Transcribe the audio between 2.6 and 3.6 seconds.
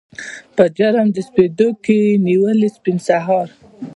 سپین سهار